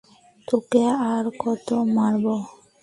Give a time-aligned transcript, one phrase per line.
[0.47, 0.83] তোকে
[1.11, 2.25] আর কত মারব!